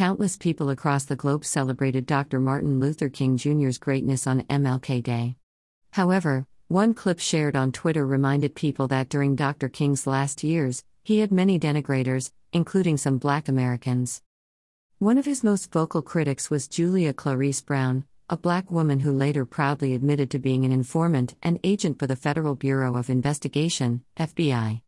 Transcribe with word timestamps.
Countless 0.00 0.38
people 0.38 0.70
across 0.70 1.04
the 1.04 1.14
globe 1.14 1.44
celebrated 1.44 2.06
Dr. 2.06 2.40
Martin 2.40 2.80
Luther 2.80 3.10
King 3.10 3.36
Jr.'s 3.36 3.76
greatness 3.76 4.26
on 4.26 4.44
MLK 4.44 5.02
Day. 5.02 5.36
However, 5.90 6.46
one 6.68 6.94
clip 6.94 7.20
shared 7.20 7.54
on 7.54 7.70
Twitter 7.70 8.06
reminded 8.06 8.54
people 8.54 8.88
that 8.88 9.10
during 9.10 9.36
Dr. 9.36 9.68
King's 9.68 10.06
last 10.06 10.42
years, 10.42 10.84
he 11.04 11.18
had 11.18 11.30
many 11.30 11.58
denigrators, 11.60 12.32
including 12.50 12.96
some 12.96 13.18
black 13.18 13.46
Americans. 13.46 14.22
One 15.00 15.18
of 15.18 15.26
his 15.26 15.44
most 15.44 15.70
vocal 15.70 16.00
critics 16.00 16.48
was 16.48 16.66
Julia 16.66 17.12
Clarice 17.12 17.60
Brown, 17.60 18.06
a 18.30 18.38
black 18.38 18.70
woman 18.70 19.00
who 19.00 19.12
later 19.12 19.44
proudly 19.44 19.92
admitted 19.92 20.30
to 20.30 20.38
being 20.38 20.64
an 20.64 20.72
informant 20.72 21.34
and 21.42 21.60
agent 21.62 21.98
for 21.98 22.06
the 22.06 22.16
Federal 22.16 22.54
Bureau 22.54 22.96
of 22.96 23.10
Investigation, 23.10 24.02
FBI. 24.16 24.80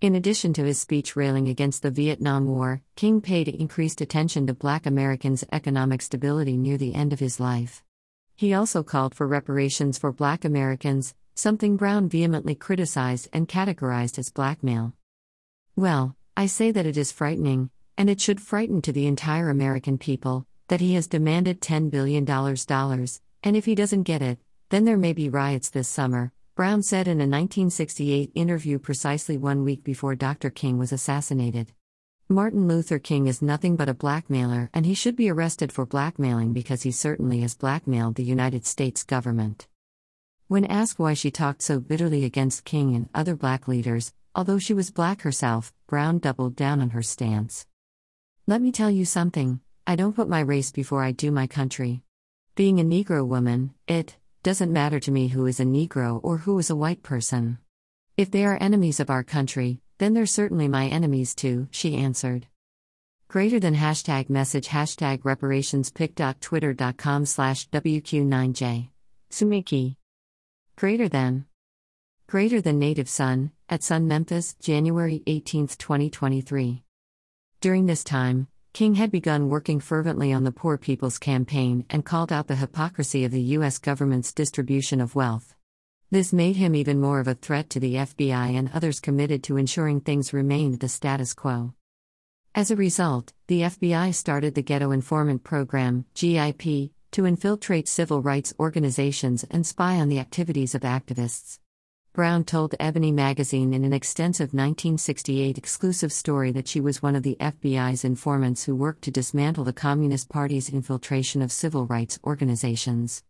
In 0.00 0.14
addition 0.14 0.54
to 0.54 0.64
his 0.64 0.80
speech 0.80 1.14
railing 1.14 1.46
against 1.48 1.82
the 1.82 1.90
Vietnam 1.90 2.46
War, 2.46 2.80
King 2.96 3.20
paid 3.20 3.48
increased 3.48 4.00
attention 4.00 4.46
to 4.46 4.54
black 4.54 4.86
Americans' 4.86 5.44
economic 5.52 6.00
stability 6.00 6.56
near 6.56 6.78
the 6.78 6.94
end 6.94 7.12
of 7.12 7.20
his 7.20 7.38
life. 7.38 7.84
He 8.34 8.54
also 8.54 8.82
called 8.82 9.14
for 9.14 9.26
reparations 9.26 9.98
for 9.98 10.10
black 10.10 10.42
Americans, 10.42 11.14
something 11.34 11.76
Brown 11.76 12.08
vehemently 12.08 12.54
criticized 12.54 13.28
and 13.34 13.46
categorized 13.46 14.18
as 14.18 14.30
blackmail. 14.30 14.94
Well, 15.76 16.16
I 16.34 16.46
say 16.46 16.70
that 16.70 16.86
it 16.86 16.96
is 16.96 17.12
frightening, 17.12 17.68
and 17.98 18.08
it 18.08 18.22
should 18.22 18.40
frighten 18.40 18.80
to 18.82 18.92
the 18.92 19.06
entire 19.06 19.50
American 19.50 19.98
people, 19.98 20.46
that 20.68 20.80
he 20.80 20.94
has 20.94 21.08
demanded 21.08 21.60
$10 21.60 21.90
billion, 21.90 22.26
and 22.26 23.54
if 23.54 23.66
he 23.66 23.74
doesn't 23.74 24.04
get 24.04 24.22
it, 24.22 24.38
then 24.70 24.86
there 24.86 24.96
may 24.96 25.12
be 25.12 25.28
riots 25.28 25.68
this 25.68 25.88
summer, 25.88 26.32
Brown 26.60 26.82
said 26.82 27.08
in 27.08 27.22
a 27.22 27.24
1968 27.24 28.32
interview 28.34 28.78
precisely 28.78 29.38
one 29.38 29.64
week 29.64 29.82
before 29.82 30.14
Dr. 30.14 30.50
King 30.50 30.76
was 30.76 30.92
assassinated. 30.92 31.72
Martin 32.28 32.68
Luther 32.68 32.98
King 32.98 33.28
is 33.28 33.40
nothing 33.40 33.76
but 33.76 33.88
a 33.88 33.94
blackmailer, 33.94 34.68
and 34.74 34.84
he 34.84 34.92
should 34.92 35.16
be 35.16 35.30
arrested 35.30 35.72
for 35.72 35.86
blackmailing 35.86 36.52
because 36.52 36.82
he 36.82 36.90
certainly 36.90 37.40
has 37.40 37.54
blackmailed 37.54 38.16
the 38.16 38.24
United 38.24 38.66
States 38.66 39.04
government. 39.04 39.68
When 40.48 40.66
asked 40.66 40.98
why 40.98 41.14
she 41.14 41.30
talked 41.30 41.62
so 41.62 41.80
bitterly 41.80 42.26
against 42.26 42.66
King 42.66 42.94
and 42.94 43.08
other 43.14 43.36
black 43.36 43.66
leaders, 43.66 44.12
although 44.34 44.58
she 44.58 44.74
was 44.74 44.90
black 44.90 45.22
herself, 45.22 45.72
Brown 45.86 46.18
doubled 46.18 46.56
down 46.56 46.82
on 46.82 46.90
her 46.90 47.02
stance. 47.02 47.66
Let 48.46 48.60
me 48.60 48.70
tell 48.70 48.90
you 48.90 49.06
something 49.06 49.60
I 49.86 49.96
don't 49.96 50.14
put 50.14 50.28
my 50.28 50.40
race 50.40 50.72
before 50.72 51.02
I 51.02 51.12
do 51.12 51.30
my 51.30 51.46
country. 51.46 52.02
Being 52.54 52.78
a 52.78 52.84
Negro 52.84 53.26
woman, 53.26 53.72
it 53.88 54.16
doesn't 54.42 54.72
matter 54.72 54.98
to 55.00 55.10
me 55.10 55.28
who 55.28 55.46
is 55.46 55.60
a 55.60 55.64
Negro 55.64 56.18
or 56.22 56.38
who 56.38 56.58
is 56.58 56.70
a 56.70 56.76
white 56.76 57.02
person. 57.02 57.58
If 58.16 58.30
they 58.30 58.46
are 58.46 58.56
enemies 58.60 58.98
of 58.98 59.10
our 59.10 59.22
country, 59.22 59.80
then 59.98 60.14
they're 60.14 60.24
certainly 60.24 60.66
my 60.66 60.86
enemies 60.86 61.34
too, 61.34 61.68
she 61.70 61.96
answered. 61.96 62.46
Greater 63.28 63.60
than 63.60 63.76
hashtag 63.76 64.30
message 64.30 64.68
hashtag 64.68 65.20
reparationspic.twitter.com 65.20 67.26
slash 67.26 67.68
WQ9J. 67.68 68.88
Sumiki. 69.30 69.96
Greater 70.76 71.08
than. 71.08 71.44
Greater 72.26 72.60
than 72.60 72.78
Native 72.78 73.08
Son, 73.08 73.52
at 73.68 73.82
Sun 73.82 74.08
Memphis, 74.08 74.54
January 74.54 75.22
18, 75.26 75.68
2023. 75.68 76.82
During 77.60 77.86
this 77.86 78.02
time, 78.02 78.48
King 78.72 78.94
had 78.94 79.10
begun 79.10 79.48
working 79.48 79.80
fervently 79.80 80.32
on 80.32 80.44
the 80.44 80.52
Poor 80.52 80.78
People's 80.78 81.18
Campaign 81.18 81.84
and 81.90 82.04
called 82.04 82.32
out 82.32 82.46
the 82.46 82.56
hypocrisy 82.56 83.24
of 83.24 83.32
the 83.32 83.42
U.S. 83.58 83.78
government's 83.78 84.32
distribution 84.32 85.00
of 85.00 85.14
wealth. 85.14 85.54
This 86.10 86.32
made 86.32 86.56
him 86.56 86.74
even 86.74 87.00
more 87.00 87.20
of 87.20 87.28
a 87.28 87.34
threat 87.34 87.68
to 87.70 87.80
the 87.80 87.94
FBI 87.94 88.54
and 88.56 88.70
others 88.72 89.00
committed 89.00 89.42
to 89.44 89.56
ensuring 89.56 90.00
things 90.00 90.32
remained 90.32 90.80
the 90.80 90.88
status 90.88 91.34
quo. 91.34 91.74
As 92.54 92.70
a 92.70 92.76
result, 92.76 93.32
the 93.48 93.62
FBI 93.62 94.14
started 94.14 94.54
the 94.54 94.62
Ghetto 94.62 94.90
Informant 94.90 95.44
Program, 95.44 96.04
GIP, 96.14 96.90
to 97.10 97.26
infiltrate 97.26 97.88
civil 97.88 98.22
rights 98.22 98.54
organizations 98.58 99.44
and 99.50 99.66
spy 99.66 99.96
on 99.96 100.08
the 100.08 100.18
activities 100.18 100.74
of 100.74 100.82
activists. 100.82 101.58
Brown 102.12 102.42
told 102.42 102.74
Ebony 102.80 103.12
magazine 103.12 103.72
in 103.72 103.84
an 103.84 103.92
extensive 103.92 104.52
1968 104.52 105.56
exclusive 105.56 106.12
story 106.12 106.50
that 106.50 106.66
she 106.66 106.80
was 106.80 107.00
one 107.00 107.14
of 107.14 107.22
the 107.22 107.36
FBI's 107.38 108.04
informants 108.04 108.64
who 108.64 108.74
worked 108.74 109.02
to 109.02 109.12
dismantle 109.12 109.62
the 109.62 109.72
Communist 109.72 110.28
Party's 110.28 110.68
infiltration 110.68 111.40
of 111.40 111.52
civil 111.52 111.86
rights 111.86 112.18
organizations. 112.24 113.22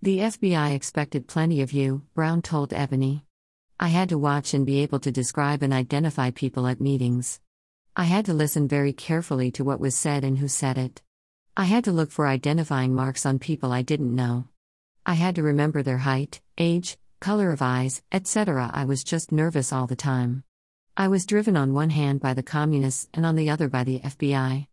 The 0.00 0.20
FBI 0.20 0.74
expected 0.74 1.28
plenty 1.28 1.60
of 1.60 1.72
you, 1.72 2.00
Brown 2.14 2.40
told 2.40 2.72
Ebony. 2.72 3.26
I 3.78 3.88
had 3.88 4.08
to 4.08 4.16
watch 4.16 4.54
and 4.54 4.64
be 4.64 4.80
able 4.80 5.00
to 5.00 5.12
describe 5.12 5.62
and 5.62 5.74
identify 5.74 6.30
people 6.30 6.66
at 6.66 6.80
meetings. 6.80 7.40
I 7.94 8.04
had 8.04 8.24
to 8.24 8.32
listen 8.32 8.68
very 8.68 8.94
carefully 8.94 9.50
to 9.50 9.64
what 9.64 9.80
was 9.80 9.94
said 9.94 10.24
and 10.24 10.38
who 10.38 10.48
said 10.48 10.78
it. 10.78 11.02
I 11.58 11.64
had 11.64 11.84
to 11.84 11.92
look 11.92 12.10
for 12.10 12.26
identifying 12.26 12.94
marks 12.94 13.26
on 13.26 13.38
people 13.38 13.70
I 13.70 13.82
didn't 13.82 14.14
know. 14.14 14.48
I 15.04 15.12
had 15.12 15.34
to 15.34 15.42
remember 15.42 15.82
their 15.82 15.98
height, 15.98 16.40
age, 16.56 16.96
color 17.20 17.50
of 17.50 17.62
eyes, 17.62 18.02
etc. 18.12 18.70
I 18.72 18.84
was 18.84 19.02
just 19.02 19.32
nervous 19.32 19.72
all 19.72 19.86
the 19.86 19.96
time. 19.96 20.44
I 20.96 21.08
was 21.08 21.26
driven 21.26 21.56
on 21.56 21.74
one 21.74 21.90
hand 21.90 22.20
by 22.20 22.34
the 22.34 22.42
communists 22.42 23.08
and 23.12 23.26
on 23.26 23.36
the 23.36 23.50
other 23.50 23.68
by 23.68 23.84
the 23.84 24.00
FBI. 24.00 24.66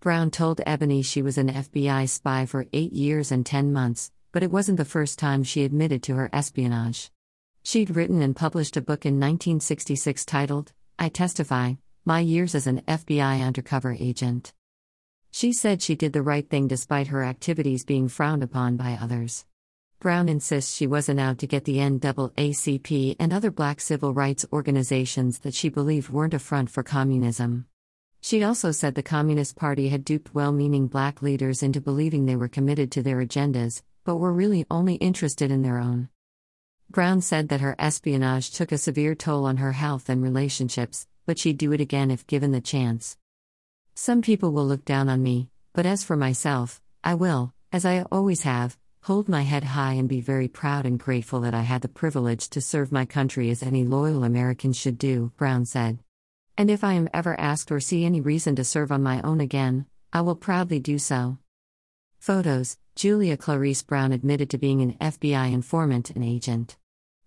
Brown 0.00 0.30
told 0.30 0.60
Ebony 0.66 1.02
she 1.02 1.22
was 1.22 1.38
an 1.38 1.48
FBI 1.48 2.08
spy 2.08 2.46
for 2.46 2.66
eight 2.72 2.92
years 2.92 3.32
and 3.32 3.44
ten 3.44 3.72
months, 3.72 4.12
but 4.32 4.42
it 4.42 4.50
wasn't 4.50 4.78
the 4.78 4.84
first 4.84 5.18
time 5.18 5.42
she 5.42 5.64
admitted 5.64 6.02
to 6.02 6.14
her 6.14 6.30
espionage. 6.32 7.10
She'd 7.62 7.96
written 7.96 8.20
and 8.20 8.36
published 8.36 8.76
a 8.76 8.82
book 8.82 9.06
in 9.06 9.14
1966 9.14 10.24
titled, 10.24 10.72
I 10.98 11.08
Testify 11.08 11.74
My 12.04 12.20
Years 12.20 12.54
as 12.54 12.66
an 12.66 12.82
FBI 12.82 13.44
Undercover 13.44 13.96
Agent. 13.98 14.52
She 15.30 15.52
said 15.52 15.82
she 15.82 15.96
did 15.96 16.12
the 16.12 16.22
right 16.22 16.48
thing 16.48 16.68
despite 16.68 17.08
her 17.08 17.24
activities 17.24 17.84
being 17.84 18.08
frowned 18.08 18.42
upon 18.42 18.76
by 18.76 18.98
others. 19.00 19.46
Brown 20.04 20.28
insists 20.28 20.76
she 20.76 20.86
wasn't 20.86 21.18
out 21.18 21.38
to 21.38 21.46
get 21.46 21.64
the 21.64 21.78
NAACP 21.78 23.16
and 23.18 23.32
other 23.32 23.50
black 23.50 23.80
civil 23.80 24.12
rights 24.12 24.44
organizations 24.52 25.38
that 25.38 25.54
she 25.54 25.70
believed 25.70 26.10
weren't 26.10 26.34
a 26.34 26.38
front 26.38 26.68
for 26.68 26.82
communism. 26.82 27.64
She 28.20 28.44
also 28.44 28.70
said 28.70 28.96
the 28.96 29.02
Communist 29.02 29.56
Party 29.56 29.88
had 29.88 30.04
duped 30.04 30.34
well 30.34 30.52
meaning 30.52 30.88
black 30.88 31.22
leaders 31.22 31.62
into 31.62 31.80
believing 31.80 32.26
they 32.26 32.36
were 32.36 32.48
committed 32.48 32.92
to 32.92 33.02
their 33.02 33.24
agendas, 33.24 33.80
but 34.04 34.16
were 34.16 34.30
really 34.30 34.66
only 34.70 34.96
interested 34.96 35.50
in 35.50 35.62
their 35.62 35.78
own. 35.78 36.10
Brown 36.90 37.22
said 37.22 37.48
that 37.48 37.62
her 37.62 37.74
espionage 37.78 38.50
took 38.50 38.72
a 38.72 38.76
severe 38.76 39.14
toll 39.14 39.46
on 39.46 39.56
her 39.56 39.72
health 39.72 40.10
and 40.10 40.22
relationships, 40.22 41.06
but 41.24 41.38
she'd 41.38 41.56
do 41.56 41.72
it 41.72 41.80
again 41.80 42.10
if 42.10 42.26
given 42.26 42.52
the 42.52 42.60
chance. 42.60 43.16
Some 43.94 44.20
people 44.20 44.52
will 44.52 44.66
look 44.66 44.84
down 44.84 45.08
on 45.08 45.22
me, 45.22 45.48
but 45.72 45.86
as 45.86 46.04
for 46.04 46.14
myself, 46.14 46.82
I 47.02 47.14
will, 47.14 47.54
as 47.72 47.86
I 47.86 48.02
always 48.12 48.42
have, 48.42 48.76
hold 49.04 49.28
my 49.28 49.42
head 49.42 49.64
high 49.64 49.92
and 49.92 50.08
be 50.08 50.22
very 50.22 50.48
proud 50.48 50.86
and 50.86 50.98
grateful 50.98 51.40
that 51.40 51.52
I 51.52 51.60
had 51.60 51.82
the 51.82 51.88
privilege 51.88 52.48
to 52.48 52.62
serve 52.62 52.90
my 52.90 53.04
country 53.04 53.50
as 53.50 53.62
any 53.62 53.84
loyal 53.84 54.24
American 54.24 54.72
should 54.72 54.96
do, 54.96 55.30
Brown 55.36 55.66
said. 55.66 55.98
And 56.56 56.70
if 56.70 56.82
I 56.82 56.94
am 56.94 57.10
ever 57.12 57.38
asked 57.38 57.70
or 57.70 57.80
see 57.80 58.06
any 58.06 58.22
reason 58.22 58.56
to 58.56 58.64
serve 58.64 58.90
on 58.90 59.02
my 59.02 59.20
own 59.20 59.42
again, 59.42 59.84
I 60.10 60.22
will 60.22 60.34
proudly 60.34 60.80
do 60.80 60.98
so. 60.98 61.36
Photos 62.18 62.78
Julia 62.94 63.36
Clarice 63.36 63.82
Brown 63.82 64.10
admitted 64.10 64.48
to 64.50 64.58
being 64.58 64.80
an 64.80 64.94
FBI 64.94 65.52
informant 65.52 66.08
and 66.08 66.24
agent. 66.24 66.78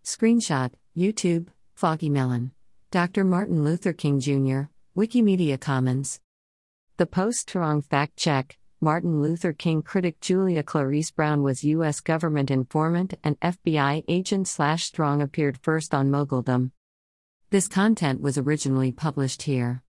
Screenshot 0.04 0.72
YouTube, 0.98 1.50
Foggy 1.76 2.10
Melon. 2.10 2.54
Dr. 2.90 3.24
Martin 3.24 3.64
Luther 3.64 3.94
King 3.94 4.20
Jr., 4.20 4.62
Wikimedia 4.96 5.60
Commons. 5.60 6.22
The 6.96 7.06
Post 7.06 7.42
Strong 7.42 7.84
Fact 7.84 8.18
Check 8.18 8.58
Martin 8.80 9.24
Luther 9.24 9.54
King 9.54 9.82
critic 9.82 10.22
Julia 10.22 10.62
Clarice 10.62 11.10
Brown 11.10 11.42
was 11.42 11.64
U.S. 11.64 12.00
government 12.00 12.52
informant 12.52 13.16
and 13.24 13.40
FBI 13.40 14.04
agent 14.08 14.48
slash 14.48 14.84
strong 14.84 15.20
appeared 15.20 15.58
first 15.58 15.96
on 15.96 16.12
Moguldom. 16.12 16.70
This 17.50 17.68
content 17.68 18.22
was 18.22 18.38
originally 18.38 18.92
published 18.92 19.42
here. 19.42 19.82